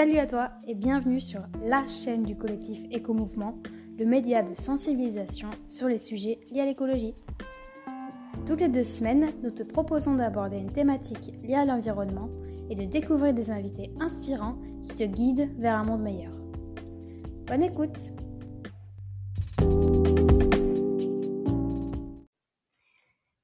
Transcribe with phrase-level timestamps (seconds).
[0.00, 3.58] Salut à toi et bienvenue sur la chaîne du collectif Éco-Mouvement,
[3.98, 7.14] le média de sensibilisation sur les sujets liés à l'écologie.
[8.46, 12.30] Toutes les deux semaines, nous te proposons d'aborder une thématique liée à l'environnement
[12.70, 16.32] et de découvrir des invités inspirants qui te guident vers un monde meilleur.
[17.46, 18.14] Bonne écoute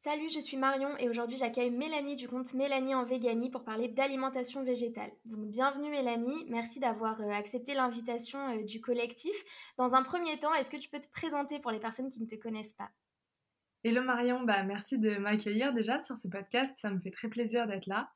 [0.06, 3.88] Salut, je suis Marion et aujourd'hui j'accueille Mélanie du compte Mélanie en Véganie pour parler
[3.88, 5.10] d'alimentation végétale.
[5.24, 9.34] Donc bienvenue Mélanie, merci d'avoir euh, accepté l'invitation euh, du collectif.
[9.78, 12.26] Dans un premier temps, est-ce que tu peux te présenter pour les personnes qui ne
[12.28, 12.88] te connaissent pas?
[13.82, 17.66] Hello Marion, bah, merci de m'accueillir déjà sur ce podcast, ça me fait très plaisir
[17.66, 18.08] d'être là.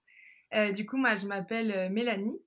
[0.54, 2.38] Euh, du coup, moi je m'appelle Mélanie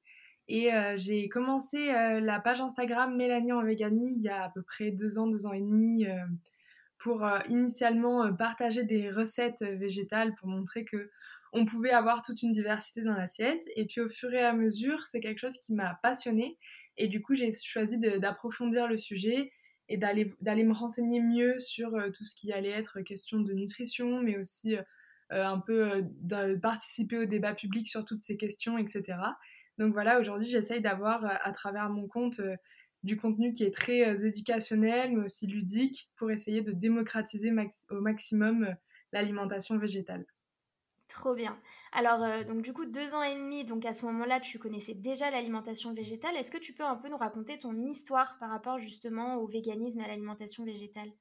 [0.48, 4.92] et j'ai commencé la page Instagram Mélanie en Véganie il y a à peu près
[4.92, 6.06] deux ans, deux ans et demi
[7.04, 11.12] pour euh, initialement euh, partager des recettes euh, végétales pour montrer que
[11.52, 13.62] on pouvait avoir toute une diversité dans l'assiette.
[13.76, 16.58] Et puis au fur et à mesure, c'est quelque chose qui m'a passionnée.
[16.98, 19.52] Et du coup, j'ai choisi d'approfondir le sujet
[19.88, 24.40] et d'aller me renseigner mieux sur tout ce qui allait être question de nutrition, mais
[24.40, 24.78] aussi
[25.30, 26.04] un peu
[26.60, 29.04] participer au débat public sur toutes ces questions, etc.
[29.78, 32.42] Donc voilà, aujourd'hui, j'essaye d'avoir à travers mon compte
[33.04, 37.52] du contenu qui est très euh, éducationnel, mais aussi ludique, pour essayer de démocratiser
[37.90, 38.74] au maximum euh,
[39.12, 40.26] l'alimentation végétale.
[41.10, 41.60] Trop bien.
[41.92, 44.96] Alors, euh, donc du coup, deux ans et demi, donc à ce moment-là, tu connaissais
[44.96, 46.36] déjà l'alimentation végétale.
[46.38, 50.00] Est-ce que tu peux un peu nous raconter ton histoire par rapport justement au véganisme
[50.00, 51.12] et à l'alimentation végétale?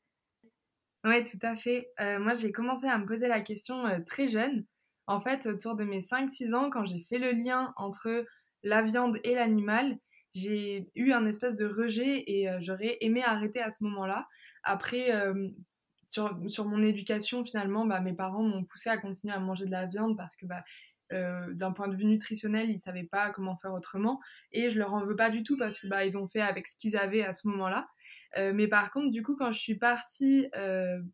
[1.05, 1.89] Oui, tout à fait.
[1.98, 4.64] moi, j'ai commencé à me poser la question très jeune.
[5.08, 8.24] En fait, autour de mes 5-6 ans, quand j'ai fait le lien entre
[8.62, 9.98] la viande et l'animal,
[10.34, 14.28] j'ai eu un espèce de rejet et euh, j'aurais aimé arrêter à ce moment-là.
[14.62, 15.48] Après, euh,
[16.11, 19.70] sur, sur, mon éducation, finalement, bah, mes parents m'ont poussé à continuer à manger de
[19.70, 20.64] la viande parce que bah,
[21.12, 24.20] euh, d'un point de vue nutritionnel, ils ne savaient pas comment faire autrement.
[24.52, 26.67] Et je leur en veux pas du tout parce que bah, ils ont fait avec
[26.67, 27.89] ce qu'ils avaient à ce moment-là.
[28.36, 30.46] mais par contre, du coup, quand je suis partie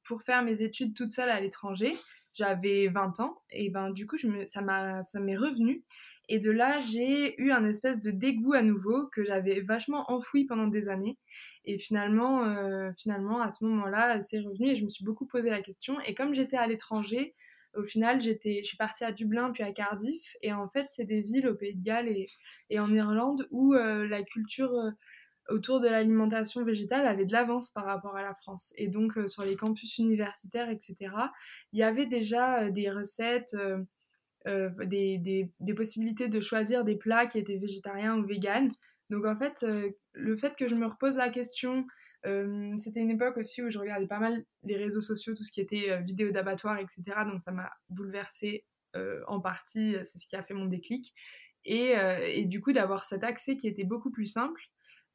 [0.04, 1.93] pour faire mes études toute seule à l'étranger,
[2.34, 5.82] j'avais 20 ans et ben du coup je me, ça m'est revenu
[6.28, 10.44] et de là, j'ai eu un espèce de dégoût à nouveau que j'avais vachement enfoui
[10.44, 11.16] pendant des années.
[11.65, 15.49] Et finalement, euh, finalement à ce moment-là, c'est revenu et je me suis beaucoup posé
[15.49, 15.99] la question.
[16.03, 17.34] Et comme j'étais à l'étranger,
[17.75, 20.37] au final, je suis partie à Dublin puis à Cardiff.
[20.43, 22.27] Et en fait, c'est des villes au Pays de Galles et,
[22.69, 24.91] et en Irlande où euh, la culture euh,
[25.49, 28.75] autour de l'alimentation végétale avait de l'avance par rapport à la France.
[28.77, 30.97] Et donc, sur les campus universitaires, etc.,
[31.72, 33.56] il y avait déjà des recettes
[34.48, 38.72] euh, des, possibilités de choisir des plats qui étaient végétariens ou véganes.
[39.10, 41.86] Donc en fait, euh, le fait que je me repose la question,
[42.26, 45.53] euh, c'était une époque aussi où je regardais pas mal les réseaux sociaux, tout ce
[45.53, 47.03] qui était vidéo d'abattoir, etc.
[47.25, 48.64] Donc ça m'a bouleversée
[49.28, 51.14] en partie, c'est ce qui a fait mon déclic.
[51.64, 51.92] Et,
[52.22, 54.60] et du coup, d'avoir cet accès qui était beaucoup plus simple,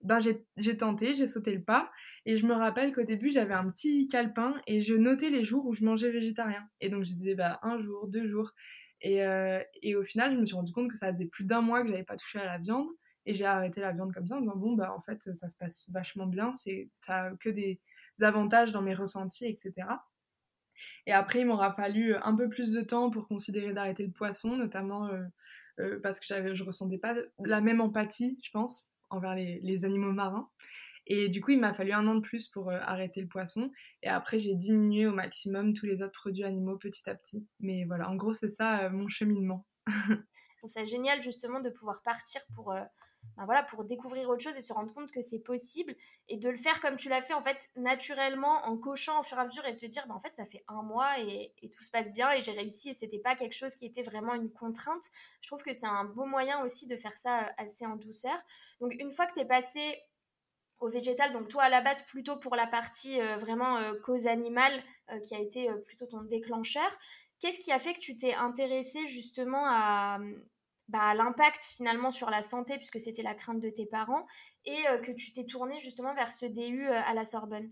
[0.04, 1.90] ben j'ai tenté, j'ai sauté le pas.
[2.26, 5.66] Et je me rappelle qu'au début, j'avais un petit calepin et je notais les jours
[5.66, 6.68] où je mangeais végétarien.
[6.82, 8.52] Et donc, je disais bah, un jour, deux jours.
[9.06, 11.84] Euh, et, au final, je me suis rendu compte que ça faisait plus d'un mois
[11.84, 12.88] que j'avais pas touché à la viande.
[13.26, 15.58] Et j'ai arrêté la viande comme ça en disant, bon, bah en fait, ça se
[15.58, 16.54] passe vachement bien.
[16.58, 17.80] C'est, ça a que des
[18.22, 19.88] avantages dans mes ressentis, etc.
[21.06, 24.58] Et après, il m'aura fallu un peu plus de temps pour considérer d'arrêter le poisson,
[24.58, 25.24] notamment euh,
[25.80, 29.86] euh, parce que j'avais, je ressentais pas la même empathie, je pense, envers les, les
[29.86, 30.50] animaux marins.
[31.08, 33.72] Et du coup, il m'a fallu un an de plus pour euh, arrêter le poisson.
[34.02, 37.46] Et après, j'ai diminué au maximum tous les autres produits animaux petit à petit.
[37.60, 39.66] Mais voilà, en gros, c'est ça euh, mon cheminement.
[40.66, 42.82] c'est génial justement de pouvoir partir pour, euh,
[43.38, 45.96] ben voilà, pour découvrir autre chose et se rendre compte que c'est possible
[46.30, 49.38] et de le faire comme tu l'as fait en fait naturellement en cochant au fur
[49.38, 51.70] et à mesure et te dire ben, en fait ça fait un mois et, et
[51.70, 54.36] tout se passe bien et j'ai réussi et c'était pas quelque chose qui était vraiment
[54.36, 55.04] une contrainte.
[55.42, 58.38] Je trouve que c'est un beau moyen aussi de faire ça assez en douceur.
[58.80, 60.02] Donc une fois que tu es passé
[60.84, 61.34] au végétal.
[61.34, 65.20] Donc toi à la base plutôt pour la partie euh, vraiment euh, cause animale euh,
[65.20, 66.90] qui a été plutôt ton déclencheur.
[67.40, 70.20] Qu'est-ce qui a fait que tu t'es intéressé justement à,
[70.88, 74.26] bah, à l'impact finalement sur la santé puisque c'était la crainte de tes parents
[74.66, 77.70] et que tu t'es tourné justement vers ce DU à la Sorbonne?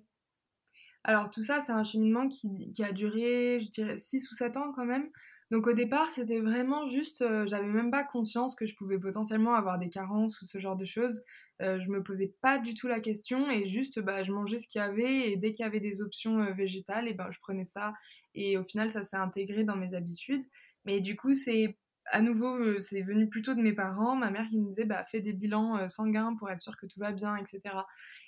[1.06, 4.58] Alors tout ça, c'est un cheminement qui, qui, a duré, je dirais, 6 ou 7
[4.58, 5.10] ans quand même.
[5.52, 9.54] Donc au départ, c'était vraiment juste, euh, j'avais même pas conscience que je pouvais potentiellement
[9.54, 11.22] avoir des carences ou ce genre de choses.
[11.62, 14.68] Euh, je me posais pas du tout la question et juste, bah, je mangeais ce
[14.70, 17.40] qu'il y avait et dès qu'il y avait des options euh, végétales, et ben je
[17.42, 17.94] prenais ça
[18.34, 20.46] et au final, ça s'est intégré dans mes habitudes.
[20.86, 24.58] Mais du coup, c'est à nouveau, c'est venu plutôt de mes parents, ma mère qui
[24.58, 27.86] me disait, bah, fais des bilans sanguins pour être sûr que tout va bien, etc.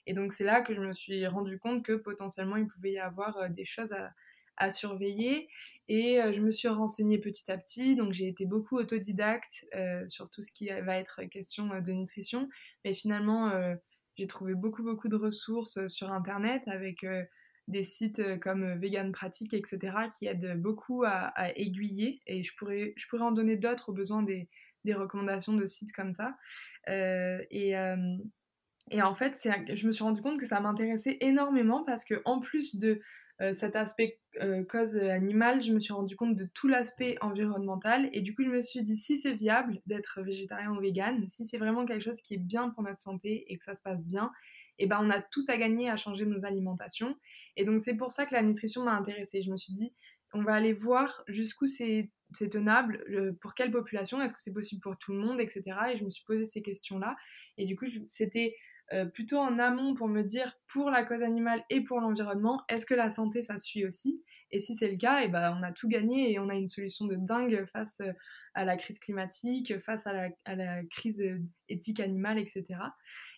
[0.08, 3.00] Et donc c'est là que je me suis rendu compte que potentiellement il pouvait y
[3.00, 3.94] avoir des choses
[4.58, 5.48] à surveiller.
[5.90, 9.66] Et je me suis renseignée petit à petit, donc j'ai été beaucoup autodidacte
[10.08, 12.48] sur tout ce qui va être question de nutrition.
[12.86, 13.52] Mais finalement,
[14.16, 17.06] j'ai trouvé beaucoup, beaucoup de ressources sur Internet avec
[17.68, 19.80] des sites comme Vegan Pratique, etc.,
[20.18, 22.22] qui aident beaucoup à, aiguiller.
[22.28, 24.48] Et je pourrais, je pourrais en donner d'autres au besoin des,
[24.86, 26.38] des, recommandations de sites comme ça.
[26.88, 27.76] et,
[28.92, 32.40] et en fait, je me suis rendu compte que ça m'intéressait énormément parce que en
[32.40, 33.02] plus de
[33.42, 38.10] euh, cet aspect euh, cause animale, je me suis rendu compte de tout l'aspect environnemental
[38.14, 41.46] et du coup je me suis dit si c'est viable d'être végétarien ou vegan, si
[41.46, 44.04] c'est vraiment quelque chose qui est bien pour notre santé et que ça se passe
[44.06, 44.32] bien,
[44.80, 47.16] et eh ben on a tout à gagner à changer nos alimentations.
[47.58, 49.44] Et donc c'est pour ça que la nutrition m'a intéressée.
[49.44, 49.94] Je me suis dit
[50.34, 52.10] on va aller voir jusqu'où c'est
[52.52, 53.06] tenable,
[53.40, 55.64] pour quelle population, est-ce que c'est possible pour tout le monde, etc.
[55.94, 57.16] Et je me suis posé ces questions-là.
[57.58, 58.56] Et du coup, c'était
[58.94, 62.86] euh, plutôt en amont pour me dire pour la cause animale et pour l'environnement, est-ce
[62.86, 64.24] que la santé ça suit aussi?
[64.52, 66.54] Et si c'est le cas, et eh ben, on a tout gagné et on a
[66.54, 68.14] une solution de dingue face euh,
[68.54, 70.14] à la crise climatique, face à
[70.56, 72.66] la, crise euh, éthique animale, etc.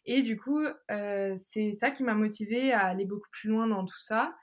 [0.06, 3.98] Et du coup, c'est ça qui m'a motivée à aller beaucoup plus loin dans tout
[3.98, 4.36] ça.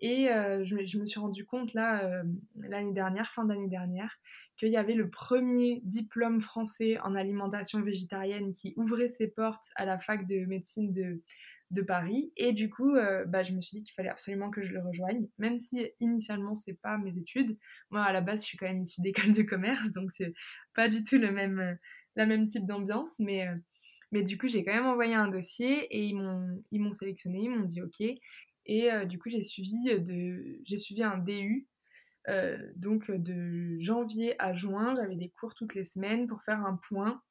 [0.00, 0.28] Et
[0.64, 2.22] je, je, me suis rendu compte là,
[2.56, 4.18] l'année dernière, fin d'année dernière,
[4.56, 9.84] qu'il y avait le premier diplôme français en alimentation végétarienne qui ouvrait ses portes à
[9.84, 11.22] la fac de médecine de,
[11.70, 12.32] de Paris.
[12.36, 14.80] Et du coup, euh, bah, je me suis dit qu'il fallait absolument que je le
[14.82, 17.56] rejoigne, même si initialement c'est pas mes études.
[17.90, 20.32] Moi, à la base, je suis quand même issue d'école de commerce, donc c'est
[20.74, 21.74] pas du tout le même, euh,
[22.16, 23.18] la même type d'ambiance.
[23.18, 23.54] Mais, euh,
[24.12, 27.64] mais du coup, j'ai quand même envoyé un dossier et ils m'ont sélectionné, ils m'ont
[27.64, 28.02] dit OK.
[28.72, 31.68] Et du coup, j'ai suivi, de, j'ai suivi un DU
[32.28, 36.76] euh, donc de janvier à juin, j'avais des cours toutes les semaines pour faire un
[36.76, 37.22] point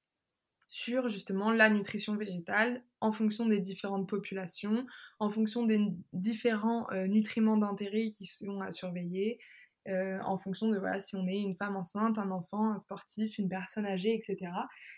[0.67, 4.85] sur justement la nutrition végétale en fonction des différentes populations,
[5.19, 5.79] en fonction des
[6.13, 9.39] différents euh, nutriments d'intérêt qui sont à surveiller,
[9.87, 13.37] euh, en fonction de voilà, si on est une femme enceinte, un enfant, un sportif,
[13.37, 14.51] une personne âgée, etc.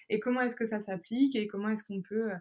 [0.10, 2.32] Et comment est-ce que ça s'applique et comment est-ce qu'on peut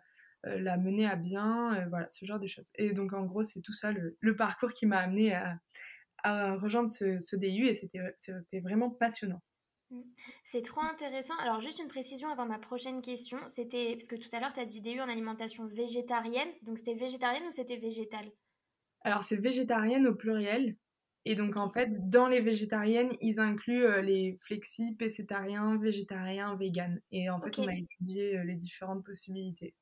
[0.44, 2.70] la mener à bien, voilà, ce genre de choses.
[2.76, 5.58] Et donc en gros, c'est tout ça le parcours qui m'a amené à,
[6.22, 9.42] à rejoindre ce, DU et c'était vraiment passionnant.
[9.90, 10.02] Mm.
[10.44, 11.36] C'est trop intéressant.
[11.38, 13.38] Alors, juste une précision avant ma prochaine question.
[13.48, 16.48] C'était, parce que tout à l'heure, tu as dit DU en alimentation végétarienne.
[16.62, 18.30] Donc, c'était végétarienne ou c'était végétal?
[19.02, 20.76] Alors, c'est végétarienne au pluriel.
[21.26, 26.98] Et donc, en fait, dans les végétariennes, ils incluent euh, les flexi, pécétariens, végétariens, vegan.
[27.12, 29.74] Et en fait, on a étudié euh, les différentes possibilités.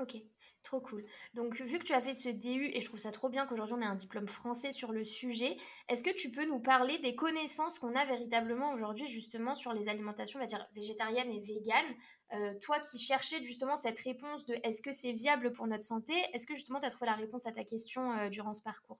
[0.00, 0.16] Ok.
[0.62, 1.04] Trop cool.
[1.34, 3.76] Donc, vu que tu as fait ce DU, et je trouve ça trop bien qu'aujourd'hui
[3.78, 5.56] on ait un diplôme français sur le sujet,
[5.88, 9.88] est-ce que tu peux nous parler des connaissances qu'on a véritablement aujourd'hui, justement, sur les
[9.88, 11.94] alimentations, on va dire, végétariennes et véganes?
[12.34, 16.14] Euh, Toi qui cherchais justement cette réponse de est-ce que c'est viable pour notre santé,
[16.32, 18.98] est-ce que justement tu as trouvé la réponse à ta question euh, durant ce parcours?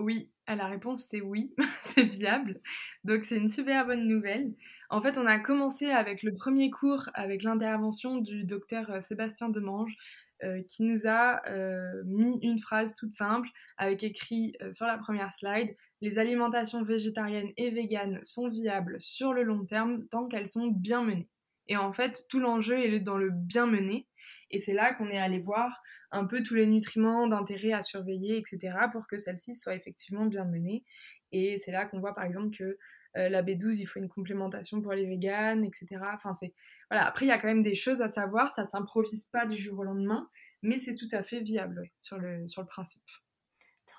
[0.00, 2.60] Oui, la réponse c'est oui, c'est viable.
[3.04, 4.52] Donc c'est une super bonne nouvelle.
[4.88, 9.48] En fait, on a commencé avec le premier cours avec l'intervention du docteur euh, Sébastien
[9.48, 9.94] Demange,
[10.42, 15.32] euh, qui nous a euh, mis une phrase toute simple avec écrit sur la première
[15.34, 20.68] slide Les alimentations végétariennes et véganes sont viables sur le long terme tant qu'elles sont
[20.68, 21.28] bien menées.
[21.68, 24.08] Et en fait, tout l'enjeu est dans le bien mené.
[24.50, 28.36] Et c'est là qu'on est allé voir un peu tous les nutriments d'intérêt à surveiller,
[28.36, 30.84] etc., pour que celles-ci soient effectivement bien menées.
[31.32, 32.76] Et c'est là qu'on voit par exemple que
[33.14, 36.00] la B12, il faut une complémentation pour les véganes, etc.
[36.14, 36.52] Enfin, c'est
[36.90, 37.06] voilà.
[37.06, 38.52] Après, il y a quand même des choses à savoir.
[38.52, 40.28] Ça s'improvise pas du jour au lendemain,
[40.62, 43.02] mais c'est tout à fait viable sur, le, sur le principe.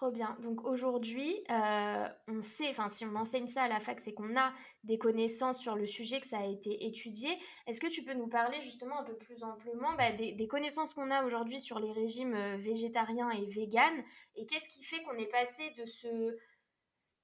[0.02, 0.36] Trop bien.
[0.42, 4.36] Donc aujourd'hui, euh, on sait, enfin si on enseigne ça à la fac, c'est qu'on
[4.36, 4.52] a
[4.84, 7.30] des connaissances sur le sujet, que ça a été étudié.
[7.68, 11.12] Est-ce que tu peux nous parler justement un peu plus amplement bah, des, connaissances qu'on
[11.12, 14.04] a aujourd'hui sur les régimes euh, végétariens et véganes?
[14.36, 16.08] Et qu'est-ce qui fait qu'on est passé de ce,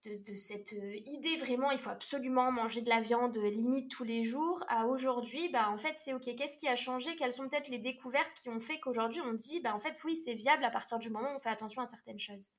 [0.05, 4.23] de, cette euh, idée vraiment, il faut absolument manger de la viande limite tous les
[4.23, 6.35] jours, à aujourd'hui, bah en fait c'est ok.
[6.35, 7.15] Qu'est-ce qui a changé?
[7.15, 10.15] Quelles sont peut-être les découvertes qui ont fait qu'aujourd'hui on dit, bah en fait oui
[10.15, 12.51] c'est viable à partir du moment où on fait attention à certaines choses?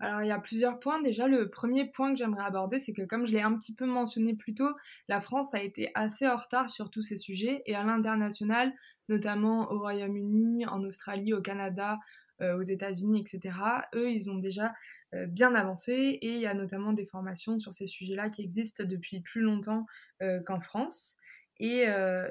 [0.00, 1.02] Alors il y a plusieurs points.
[1.02, 3.86] Déjà le premier point que j'aimerais aborder, c'est que comme je l'ai un petit peu
[3.86, 4.70] mentionné plus tôt,
[5.08, 8.72] la France a été assez en retard sur tous ces sujets et à l'international,
[9.08, 11.98] notamment au Royaume-Uni, en Australie, au Canada,
[12.40, 13.56] euh, aux États-Unis, etc.
[13.96, 14.72] Eux, ils ont déjà
[15.14, 18.84] euh, bien avancé et il y a notamment des formations sur ces sujets-là qui existent
[18.84, 19.86] depuis plus longtemps
[20.22, 21.16] euh, qu'en France.
[21.60, 21.86] Et,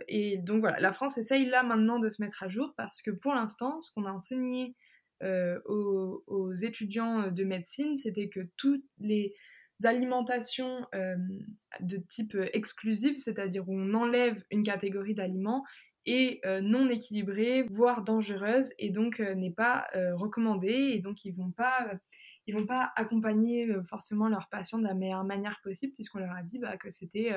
[0.08, 3.12] et, donc voilà, la France essaye là maintenant de se mettre à jour parce que
[3.12, 4.74] pour l'instant, ce qu'on a enseigné
[5.22, 9.34] aux, aux, étudiants de médecine, c'était que toutes les
[9.84, 15.64] alimentations de type exclusive, c'est-à-dire où on enlève une catégorie d'aliments,
[16.10, 21.34] euh, non équilibrée, voire dangereuse, et donc euh, n'est pas euh, recommandée, et donc ils
[21.36, 21.92] vont pas
[22.54, 26.60] vont pas accompagner forcément leurs patients de la meilleure manière possible puisqu'on leur a dit
[26.60, 27.34] bah, que c'était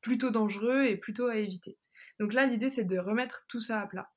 [0.00, 1.78] plutôt dangereux et plutôt à éviter.
[2.18, 4.10] Donc là, l'idée, c'est de remettre tout ça à plat.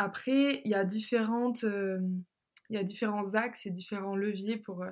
[0.00, 4.84] Après, il y a différentes, il y a différents axes et différents leviers pour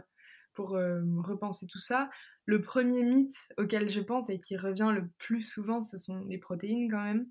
[0.55, 2.11] pour repenser tout ça.
[2.45, 6.38] Le premier mythe auquel je pense et qui revient le plus souvent, ce sont les
[6.38, 7.27] protéines quand même.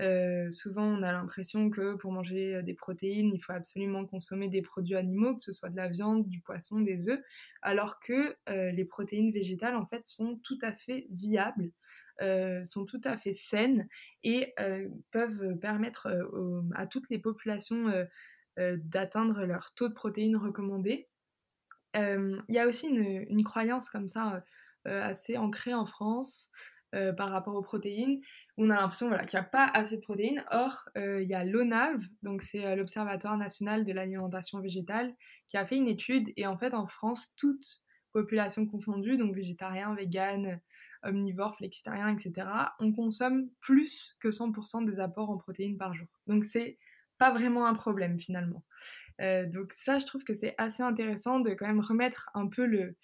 [0.00, 4.48] Euh, souvent, on a l'impression que pour manger euh, des protéines, il faut absolument consommer
[4.48, 7.20] des produits animaux, que ce soit de la viande, du poisson, des œufs,
[7.60, 11.70] alors que euh, les protéines végétales, en fait, sont tout à fait viables,
[12.64, 13.88] sont tout à fait saines
[14.22, 14.54] et
[15.10, 16.08] peuvent permettre
[16.74, 17.92] à toutes les populations
[18.56, 21.08] d'atteindre leur taux de protéines recommandé.
[21.94, 24.44] Il y a aussi une, croyance comme ça
[24.84, 26.50] assez ancrée en France
[27.16, 28.20] par rapport aux protéines
[28.58, 30.44] on a l'impression voilà, qu'il n'y a pas assez de protéines.
[30.50, 35.14] Or, euh, il y a l'ONAV, donc c'est euh, l'Observatoire national de l'alimentation végétale,
[35.48, 36.32] qui a fait une étude.
[36.36, 37.64] Et en fait, en France, toute
[38.12, 40.60] population confondue, donc végétarien, vegan,
[41.02, 42.46] omnivore, flexitarien, etc.,
[42.78, 46.08] on consomme plus que 100% des apports en protéines par jour.
[46.26, 46.78] Donc, c'est
[47.18, 48.64] pas vraiment un problème finalement.
[49.20, 52.66] Euh, donc, ça, je trouve que c'est assez intéressant de quand même remettre un peu
[52.66, 52.96] le.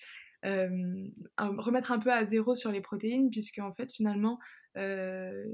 [1.39, 4.39] remettre un peu à zéro sur les protéines, puisque en fait, finalement,
[4.77, 5.45] euh,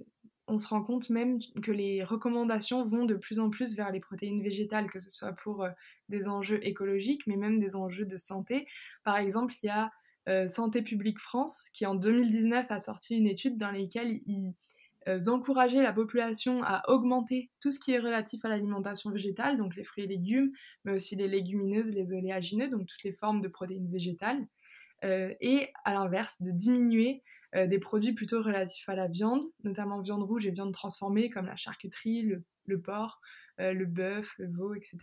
[0.46, 4.00] on se rend compte même que les recommandations vont de plus en plus vers les
[4.00, 5.70] protéines végétales, que ce soit pour euh,
[6.08, 8.66] des enjeux écologiques, mais même des enjeux de santé.
[9.04, 9.90] Par exemple, il y a
[10.28, 14.54] euh, Santé publique France qui en 2019 a sorti une étude dans laquelle ils
[15.28, 19.84] encourageaient la population à augmenter tout ce qui est relatif à l'alimentation végétale, donc les
[19.84, 20.50] fruits et légumes,
[20.84, 24.46] mais aussi les légumineuses, les oléagineux, donc toutes les formes de protéines végétales,
[25.02, 27.22] et à l'inverse, de diminuer
[27.56, 31.46] euh, des produits plutôt relatifs à la viande, notamment viande rouge et viande transformée comme
[31.46, 32.22] la charcuterie,
[32.66, 33.20] le, porc,
[33.60, 34.98] euh, le bœuf, le veau, etc.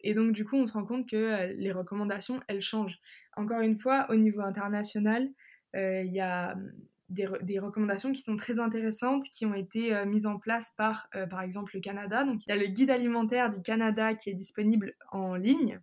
[0.00, 2.98] Et donc du coup, on se rend compte que euh, les recommandations, elles changent.
[3.36, 5.28] Encore une fois, au niveau international,
[5.74, 6.72] il y a hum,
[7.10, 11.72] des, recommandations qui sont très intéressantes, qui ont été mises en place par, par exemple,
[11.74, 12.24] le Canada.
[12.24, 15.80] Donc, il y a le guide alimentaire du Canada qui est disponible en ligne,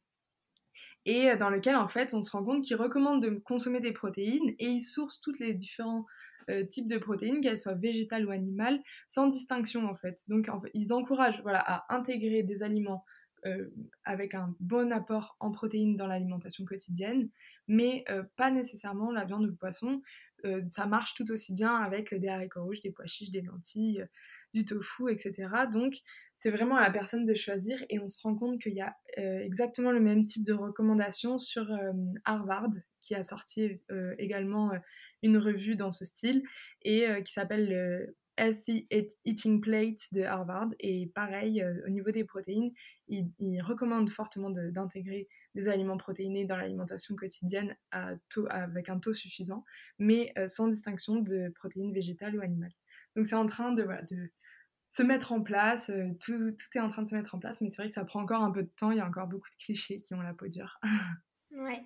[1.06, 3.92] et euh, dans lequel en fait on se rend compte qu'ils recommandent de consommer des
[3.92, 6.06] protéines et ils sourcent tous les différents
[6.50, 8.80] euh, types de protéines, qu'elles soient végétales ou animales,
[9.10, 10.22] sans distinction en fait.
[10.28, 13.06] Donc ils encouragent voilà, à intégrer des aliments
[13.46, 13.70] euh,
[14.06, 17.30] avec un bon apport en protéines dans l'alimentation quotidienne,
[17.68, 18.06] mais
[18.36, 20.02] pas nécessairement la viande ou le poisson.
[20.72, 24.06] ça marche tout aussi bien avec des haricots rouges, des pois chiches, des lentilles,
[24.54, 25.50] du tofu, etc.
[25.72, 25.96] Donc
[26.44, 28.98] c'est vraiment à la personne de choisir et on se rend compte qu'il y a
[29.18, 31.94] euh, exactement le même type de recommandation sur euh,
[32.26, 34.74] Harvard qui a sorti euh, également
[35.22, 36.44] une revue dans ce style
[36.82, 38.90] et qui s'appelle le Healthy
[39.24, 42.74] Eating Plate de Harvard et pareil au niveau des protéines
[43.08, 49.64] il, recommande fortement d'intégrer des aliments protéinés dans l'alimentation quotidienne avec un taux suffisant
[49.98, 52.74] mais sans distinction de protéines végétales ou animales.
[53.16, 53.88] Donc c'est en train de
[54.94, 55.90] se mettre en place.
[55.90, 57.96] Euh, tout, tout, est en train de se mettre en place, mais c'est vrai que
[57.96, 58.92] ça prend encore un peu de temps.
[58.92, 60.80] Il y a encore beaucoup de clichés qui ont la peau dure.
[61.52, 61.84] ouais.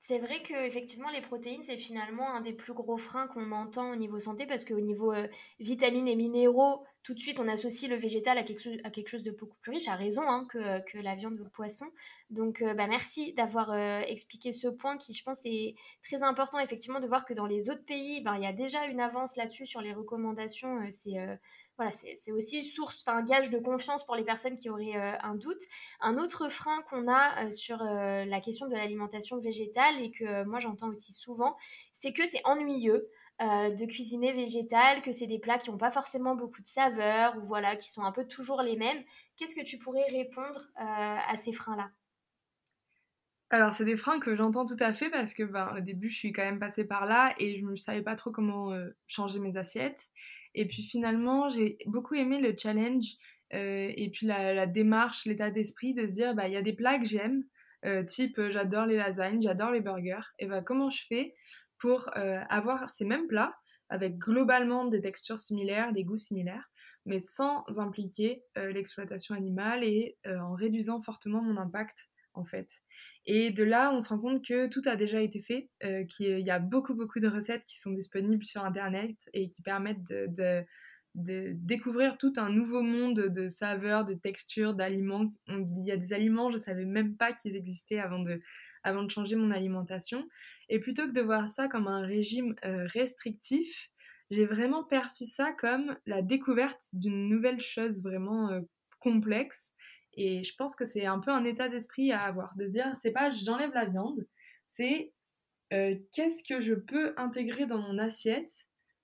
[0.00, 3.90] C'est vrai que effectivement les protéines c'est finalement un des plus gros freins qu'on entend
[3.90, 5.26] au niveau santé parce qu'au niveau euh,
[5.60, 9.08] vitamines et minéraux tout de suite on associe le végétal à quelque chose, à quelque
[9.08, 11.86] chose de beaucoup plus riche, à raison hein, que, que, la viande ou le poisson.
[12.28, 17.00] Donc euh, bah, merci d'avoir expliqué ce point qui je pense est très important effectivement
[17.00, 19.64] de voir que dans les autres pays ben, il y a déjà une avance là-dessus
[19.64, 20.80] sur les recommandations.
[20.90, 21.16] c'est
[21.76, 25.34] voilà, c'est aussi source, enfin gage de confiance pour les personnes qui auraient euh, un
[25.34, 25.60] doute.
[26.00, 30.44] Un autre frein qu'on a euh, sur euh, la question de l'alimentation végétale et que
[30.44, 31.56] moi j'entends aussi souvent,
[31.92, 33.08] c'est que c'est ennuyeux.
[33.40, 37.40] de cuisiner végétal, que c'est des plats qui n'ont pas forcément beaucoup de saveur ou
[37.42, 39.02] voilà, qui sont un peu toujours les mêmes.
[39.36, 41.90] Qu'est-ce que tu pourrais répondre à ces freins-là?
[43.50, 46.16] Alors, c'est des freins que j'entends tout à fait parce que ben, au début, je
[46.16, 48.70] suis quand même passée par là et je ne savais pas trop comment
[49.08, 50.12] changer mes assiettes.
[50.54, 53.16] Et puis finalement, j'ai beaucoup aimé le challenge
[53.52, 56.72] euh, et puis la, démarche, l'état d'esprit de se dire, bah, il y a des
[56.72, 57.44] plats que j'aime,
[57.84, 60.32] euh, type euh, j'adore les lasagnes, j'adore les burgers.
[60.38, 61.34] Et bah, comment je fais
[61.78, 63.54] pour avoir ces mêmes plats
[63.90, 66.70] avec globalement des textures similaires, des goûts similaires,
[67.04, 72.68] mais sans impliquer l'exploitation animale et en réduisant fortement mon impact en fait.
[73.26, 76.40] Et de là, on se rend compte que tout a déjà été fait, euh, qu'il
[76.40, 80.64] y a beaucoup, beaucoup de recettes qui sont disponibles sur Internet et qui permettent de,
[81.14, 85.32] découvrir tout un nouveau monde de saveurs, de textures, d'aliments.
[85.48, 88.42] Il y a des aliments, je ne savais même pas qu'ils existaient avant de,
[88.82, 90.28] avant de changer mon alimentation.
[90.68, 93.90] Et plutôt que de voir ça comme un régime euh, restrictif,
[94.30, 98.60] j'ai vraiment perçu ça comme la découverte d'une nouvelle chose vraiment euh,
[99.00, 99.70] complexe
[100.16, 102.92] Et je pense que c'est un peu un état d'esprit à avoir, de se dire,
[103.00, 104.26] c'est pas j'enlève la viande,
[104.68, 105.12] c'est
[105.72, 108.50] euh, qu'est-ce que je peux intégrer dans mon assiette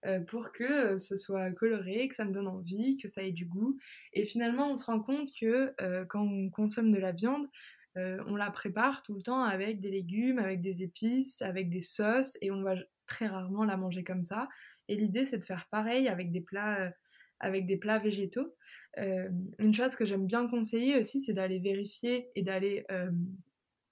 [0.07, 3.33] euh, pour que euh, ce soit coloré, que ça me donne envie, que ça ait
[3.33, 3.79] du goût.
[4.13, 5.75] Et finalement, on se rend compte que
[6.09, 7.49] quand on consomme de la viande,
[7.97, 12.39] on la prépare tout le temps avec des légumes, avec des épices, avec des sauces,
[12.41, 12.75] et on va
[13.07, 14.49] très rarement la manger comme ça.
[14.89, 16.93] Et l'idée, c'est de faire pareil avec des plats,
[17.41, 18.55] avec des plats végétaux.
[18.97, 22.85] une chose que j'aime bien conseiller aussi, c'est d'aller vérifier et d'aller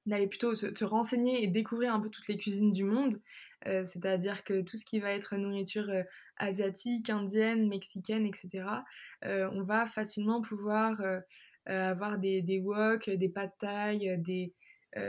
[0.09, 3.21] d'aller plutôt se, renseigner et découvrir un peu toutes les cuisines du monde.
[3.67, 6.03] Euh, c'est-à-dire que tout ce qui va être nourriture euh,
[6.37, 8.65] asiatique, indienne, mexicaine, etc.,
[9.25, 11.01] euh, on va facilement pouvoir
[11.67, 14.55] avoir des, des wok, des pad thai, des,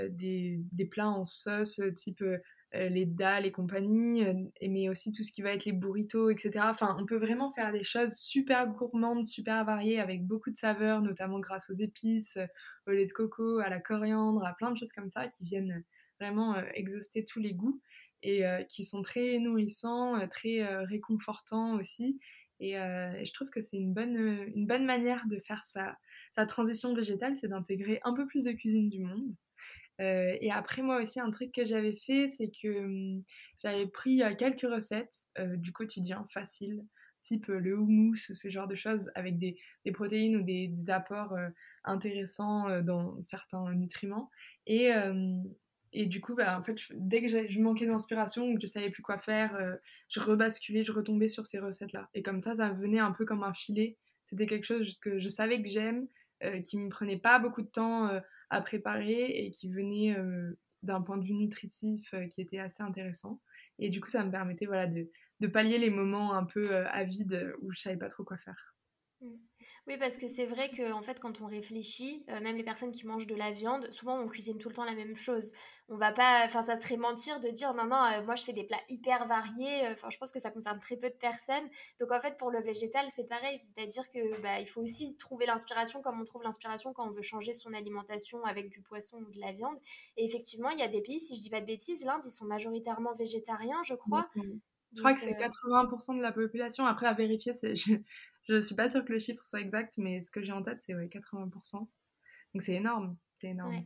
[0.10, 2.38] des, des, plats en sauce type euh,
[2.74, 6.52] les dalles et compagnie, euh, mais aussi tout ce qui va être les burritos, etc.
[6.70, 11.02] Enfin, on peut vraiment faire des choses super gourmandes, super variées, avec beaucoup de saveurs,
[11.02, 12.46] notamment grâce aux épices, euh,
[12.88, 15.84] au lait de coco, à la coriandre, à plein de choses comme ça qui viennent
[16.20, 17.82] vraiment exhauster tous les goûts
[18.24, 22.20] et qui sont très nourrissants, très réconfortants aussi.
[22.60, 24.18] Et, je trouve que c'est une bonne,
[24.54, 28.90] une bonne manière de faire sa transition végétale, c'est d'intégrer un peu plus de cuisine
[28.90, 29.34] du monde.
[30.00, 33.24] Euh, et après, moi aussi, un truc que j'avais fait, c'est que hum,
[33.62, 36.86] j'avais pris euh, quelques recettes euh, du quotidien faciles,
[37.22, 41.36] type le houmous ou ce genre de choses, avec des, des protéines ou des, apports
[41.84, 44.32] intéressants dans certains nutriments.
[44.68, 44.90] Et,
[45.92, 48.90] et du coup, bah, en fait, dès que je manquais d'inspiration ou que je savais
[48.90, 49.78] plus quoi faire,
[50.08, 52.10] je rebasculais, je retombais sur ces recettes-là.
[52.14, 53.98] Et comme ça, ça venait un peu comme un filet.
[54.30, 56.08] C'était quelque chose que je savais que j'aime,
[56.64, 58.10] qui me prenait pas beaucoup de temps
[58.50, 62.84] à préparer et qui venait euh, d'un point de vue nutritif euh, qui était assez
[62.84, 63.42] intéressant.
[63.78, 66.88] Et du coup, ça me permettait voilà, de, de pallier les moments un peu euh,
[66.90, 68.76] avides où je savais pas trop quoi faire.
[69.22, 69.36] Mmh.
[69.88, 73.06] Oui, parce que c'est vrai que en fait, quand on réfléchit, même les personnes qui
[73.06, 75.52] mangent de la viande, souvent on cuisine tout le temps la même chose.
[75.92, 78.54] On va pas enfin ça serait mentir de dire non non euh, moi je fais
[78.54, 81.68] des plats hyper variés euh, enfin je pense que ça concerne très peu de personnes.
[82.00, 83.58] Donc en fait pour le végétal c'est pareil.
[83.58, 87.24] C'est-à-dire que bah, il faut aussi trouver l'inspiration comme on trouve l'inspiration quand on veut
[87.24, 89.78] changer son alimentation avec du poisson ou de la viande.
[90.16, 92.30] Et effectivement il y a des pays si je dis pas de bêtises l'Inde ils
[92.30, 94.30] sont majoritairement végétariens je crois.
[94.94, 96.86] Je crois que c'est 80% euh, de la population.
[96.86, 97.74] Après à vérifier c'est
[98.50, 100.64] je, je suis pas sûre que le chiffre soit exact mais ce que j'ai en
[100.64, 101.88] tête c'est ouais, 80%
[102.54, 103.86] donc c'est énorme c'est énorme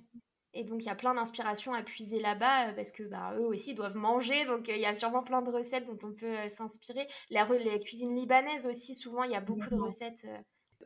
[0.55, 3.45] et donc, il y a plein d'inspirations à puiser là-bas euh, parce que bah, eux
[3.45, 4.45] aussi doivent manger.
[4.45, 7.07] Donc, euh, il y a sûrement plein de recettes dont on peut euh, s'inspirer.
[7.31, 10.27] Les, cuisines libanaises aussi, souvent, il y a beaucoup de recettes.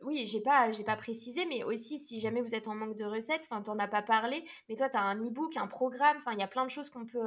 [0.02, 3.04] Oui, j'ai pas, j'ai pas précisé, mais aussi si jamais vous êtes en manque de
[3.04, 6.32] recettes, enfin, t'en as pas parlé, mais toi, tu as un e-book, un programme, enfin,
[6.32, 7.26] il y a plein de choses qu'on peut,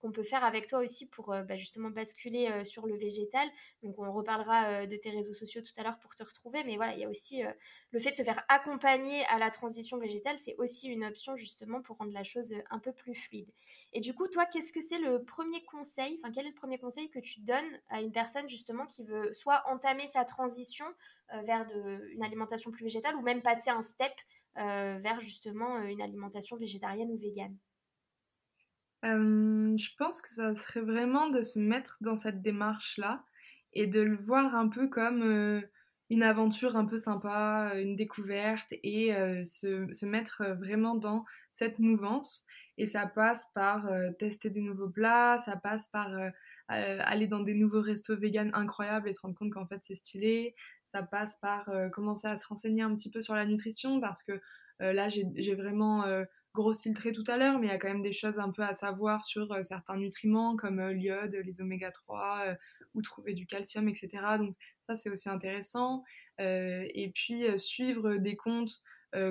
[0.00, 3.48] qu'on peut faire avec toi aussi pour euh, bah, justement basculer euh, sur le végétal.
[3.82, 6.76] Donc on reparlera euh, de tes réseaux sociaux tout à l'heure pour te retrouver, mais
[6.76, 7.42] voilà, il y a aussi
[7.90, 11.82] le fait de se faire accompagner à la transition végétale, c'est aussi une option justement
[11.82, 13.48] pour rendre la chose un peu plus fluide.
[13.92, 16.78] Et du coup, toi, qu'est-ce que c'est le premier conseil, enfin quel est le premier
[16.78, 20.86] conseil que tu donnes à une personne justement qui veut soit entamer sa transition
[21.44, 24.12] vers de, une alimentation plus végétale ou même passer un step
[24.56, 27.56] vers justement une alimentation végétarienne ou végane
[29.02, 33.24] je pense que ça serait vraiment de se mettre dans cette démarche-là
[33.72, 35.62] et de le voir un peu comme
[36.10, 39.12] une aventure un peu sympa, une découverte et
[39.44, 42.46] se, se, mettre vraiment dans cette mouvance.
[42.78, 43.88] Et ça passe par
[44.18, 46.10] tester des nouveaux plats, ça passe par
[46.68, 50.54] aller dans des nouveaux restos vegan incroyables et se rendre compte qu'en fait c'est stylé,
[50.92, 54.40] ça passe par commencer à se renseigner un petit peu sur la nutrition parce que
[54.80, 56.04] là j'ai vraiment
[56.58, 58.50] grossi le trait tout à l'heure, mais il y a quand même des choses un
[58.50, 62.54] peu à savoir sur euh, certains nutriments comme euh, l'iode, les oméga 3, euh,
[62.94, 64.08] ou trouver du calcium, etc.
[64.38, 64.54] Donc
[64.86, 66.02] ça, c'est aussi intéressant.
[66.38, 68.80] et puis suivre des comptes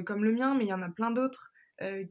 [0.05, 1.51] comme le mien, mais il y en a plein d'autres.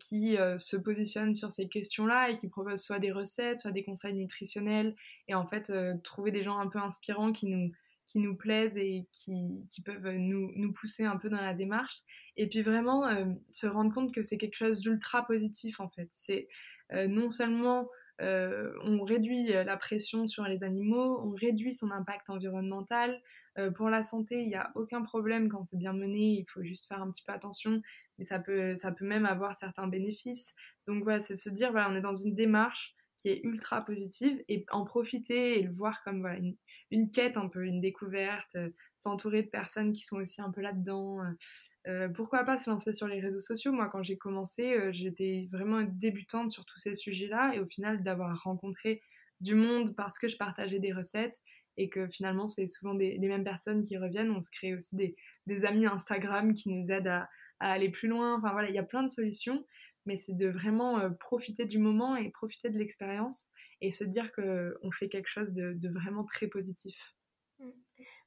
[0.01, 4.15] qui se positionnent sur ces questions-là et qui proposent soit des recettes, soit des conseils
[4.15, 4.97] nutritionnels,
[5.29, 7.71] et en fait trouver des gens un peu inspirants qui nous,
[8.07, 12.01] qui nous plaisent et qui, peuvent nous, pousser un peu dans la démarche.
[12.37, 16.09] Et puis vraiment euh, se rendre compte que c'est quelque chose d'ultra positif en fait.
[16.13, 16.49] C'est
[16.93, 17.89] euh, non seulement
[18.23, 23.21] euh, on réduit la pression sur les animaux, on réduit son impact environnemental.
[23.75, 26.87] pour la santé, il n'y a aucun problème quand c'est bien mené, il faut juste
[26.87, 27.83] faire un petit peu attention,
[28.19, 30.55] mais ça peut, ça peut même avoir certains bénéfices.
[30.87, 34.65] Donc voilà, c'est se dire, on est dans une démarche qui est ultra positive et
[34.71, 36.57] en profiter et le voir comme voilà, une,
[36.91, 40.61] une quête un peu, une découverte, euh, s'entourer de personnes qui sont aussi un peu
[40.61, 41.23] là-dedans.
[41.23, 41.31] Euh,
[41.89, 45.83] euh, pourquoi pas se lancer sur les réseaux sociaux Moi, quand j'ai commencé, j'étais vraiment
[45.83, 49.03] débutante sur tous ces sujets-là et au final, d'avoir rencontré
[49.41, 51.41] du monde parce que je partageais des recettes
[51.77, 54.31] et que finalement, c'est souvent des, les mêmes personnes qui reviennent.
[54.31, 55.15] On se crée aussi des,
[55.47, 57.29] des, amis Instagram qui nous aident à,
[57.61, 58.37] à aller plus loin.
[58.37, 59.65] Enfin voilà, il y a plein de solutions,
[60.05, 63.47] mais c'est de vraiment profiter du moment et profiter de l'expérience
[63.81, 67.15] et se dire qu'on fait quelque chose de, vraiment très positif.
[67.59, 67.71] Mmh.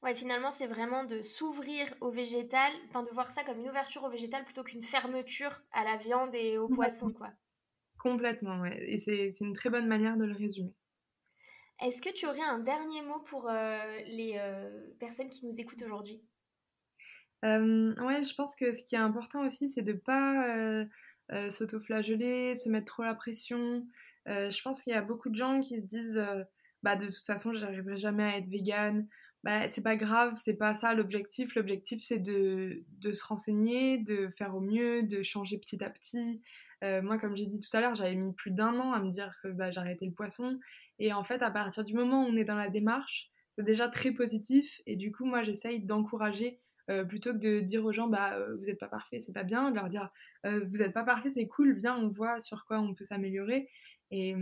[0.02, 4.02] Ouais, finalement, c'est vraiment de s'ouvrir au végétal, enfin de voir ça comme une ouverture
[4.04, 7.30] au végétal plutôt qu'une fermeture à la viande et au poisson, quoi.
[7.98, 8.82] Complètement, ouais.
[8.88, 10.74] Et c'est une très bonne manière de le résumer.
[11.82, 15.82] Est-ce que tu aurais un dernier mot pour euh, les euh, personnes qui nous écoutent
[15.82, 16.22] aujourd'hui?
[17.44, 22.56] Euh, Ouais, je pense que ce qui est important aussi, c'est de ne pas s'autoflageller,
[22.56, 23.86] se mettre trop la pression.
[24.26, 26.20] je pense qu'il y a beaucoup de gens qui se disent
[26.82, 29.06] bah, de toute façon, j'arriverai jamais à être végane.
[29.42, 31.54] Bah, c'est pas grave, c'est pas ça l'objectif.
[31.54, 36.42] L'objectif, c'est de, de, se renseigner, de faire au mieux, de changer petit à petit.
[36.82, 39.34] moi, comme j'ai dit tout à l'heure, j'avais mis plus d'un an à me dire
[39.42, 40.58] que bah, j'arrêtais le poisson.
[41.00, 43.88] Et en fait, à partir du moment où on est dans la démarche, c'est déjà
[43.88, 44.80] très positif.
[44.86, 48.56] Et du coup, moi, j'essaye d'encourager euh, plutôt que de dire aux gens, bah, euh,
[48.56, 50.10] vous n'êtes pas parfait, c'est pas bien, de leur dire,
[50.44, 53.68] euh, vous n'êtes pas parfait, c'est cool, viens, on voit sur quoi on peut s'améliorer.
[54.10, 54.34] Et,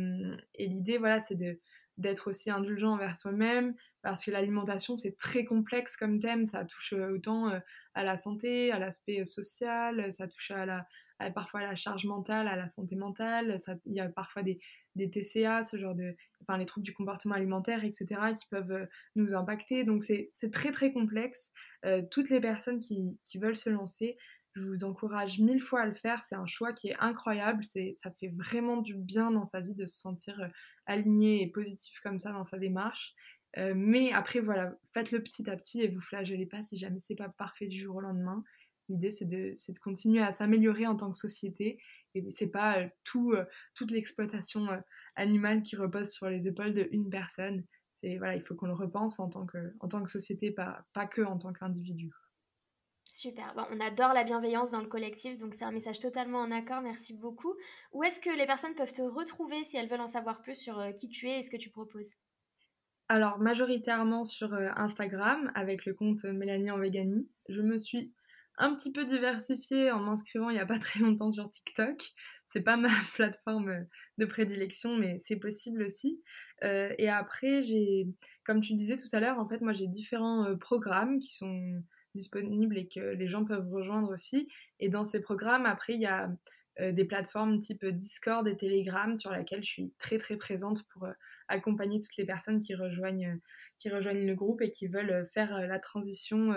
[0.54, 1.60] et l'idée, voilà, c'est de
[1.98, 6.92] d'être aussi indulgent envers soi-même, parce que l'alimentation, c'est très complexe comme thème, ça touche
[6.92, 7.60] autant
[7.94, 10.86] à la santé, à l'aspect social, ça touche à la,
[11.32, 14.60] parfois à la charge mentale, à la santé mentale, il y a parfois des,
[14.98, 18.06] des TCA, ce genre de, enfin les troubles du comportement alimentaire, etc.,
[18.36, 19.84] qui peuvent euh, nous impacter.
[19.84, 21.52] Donc c'est très très complexe.
[21.84, 24.16] Euh, toutes les personnes qui, veulent se lancer,
[24.54, 26.22] je vous encourage mille fois à le faire.
[26.24, 27.64] C'est un choix qui est incroyable.
[27.64, 30.48] C'est, ça fait vraiment du bien dans sa vie de se sentir euh,
[30.86, 33.14] aligné et positif comme ça dans sa démarche.
[33.56, 37.28] mais après, voilà, faites-le petit à petit et vous flagellez pas si jamais c'est pas
[37.28, 38.42] parfait du jour au lendemain.
[38.88, 41.78] L'idée, c'est de, de, continuer à s'améliorer en tant que société
[42.14, 43.44] et c'est pas euh, tout, euh,
[43.74, 44.78] toute l'exploitation euh,
[45.16, 47.64] animale qui repose sur les épaules d'une personne.
[48.00, 50.84] C'est voilà, il faut qu'on le repense en tant que, en tant que société, pas,
[50.92, 52.10] pas que en tant qu'individu.
[53.10, 56.50] Super, bon, on adore la bienveillance dans le collectif, donc c'est un message totalement en
[56.50, 57.54] accord, merci beaucoup.
[57.92, 60.92] Où est-ce que les personnes peuvent te retrouver si elles veulent en savoir plus sur
[60.94, 62.12] qui tu es et ce que tu proposes?
[63.08, 67.26] Alors, majoritairement sur Instagram avec le compte Mélanie en Véganie.
[67.48, 68.12] Je me suis
[68.58, 72.02] un petit peu diversifié en m'inscrivant il n'y a pas très longtemps sur TikTok.
[72.50, 73.86] C'est pas ma plateforme
[74.18, 76.20] de prédilection, mais c'est possible aussi.
[76.64, 78.08] Euh, et après, j'ai,
[78.44, 81.82] comme tu disais tout à l'heure, en fait, moi j'ai différents euh, programmes qui sont
[82.14, 84.48] disponibles et que les gens peuvent rejoindre aussi.
[84.80, 86.30] Et dans ces programmes, après, il y a
[86.80, 91.06] euh, des plateformes type Discord et Telegram sur lesquelles je suis très très présente pour
[91.48, 93.38] accompagner toutes les personnes qui rejoignent,
[93.78, 96.54] qui rejoignent le groupe et qui veulent faire la transition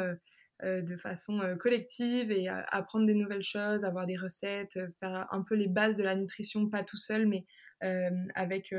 [0.63, 5.41] de façon euh, collective et apprendre des nouvelles choses, avoir des recettes, euh, faire un
[5.41, 7.45] peu les bases de la nutrition, pas tout seul, mais
[8.35, 8.75] avec,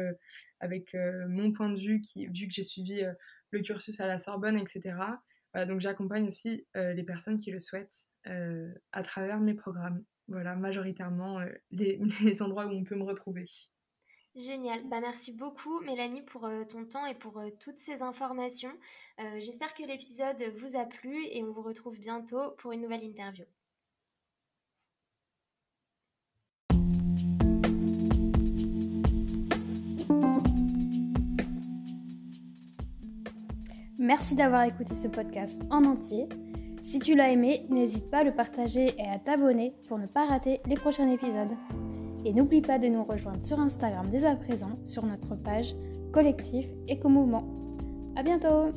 [0.61, 0.95] avec
[1.29, 3.03] mon point de vue, qui, vu que j'ai suivi
[3.51, 4.95] le cursus à la Sorbonne, etc.
[5.67, 10.05] donc j'accompagne aussi les personnes qui le souhaitent à travers mes programmes.
[10.29, 11.41] Voilà, majoritairement
[11.73, 13.47] les, endroits où on peut me retrouver.
[14.35, 14.83] Génial.
[14.89, 18.73] Bah, merci beaucoup Mélanie pour euh, ton temps et pour euh, toutes ces informations.
[19.21, 23.05] Euh, j'espère que l'épisode vous a plu et on vous retrouve bientôt pour une nouvelle
[23.05, 23.45] interview.
[33.99, 36.27] Merci d'avoir écouté ce podcast en entier.
[36.81, 40.27] Si tu l'as aimé, n'hésite pas à le partager et à t'abonner pour ne pas
[40.27, 41.57] rater les prochains épisodes.
[42.25, 45.75] Et n'oublie pas de nous rejoindre sur Instagram dès à présent sur notre page
[46.13, 47.45] Collectif Éco-Mouvement.
[48.17, 48.71] A bientôt